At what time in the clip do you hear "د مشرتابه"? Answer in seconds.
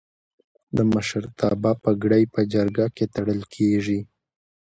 0.77-1.71